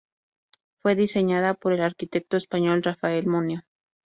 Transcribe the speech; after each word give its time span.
Fue 0.79 0.95
diseñada 0.95 1.53
por 1.53 1.73
el 1.73 1.81
arquitecto 1.83 2.35
español 2.35 2.81
Rafael 2.81 3.27
Moneo. 3.27 3.61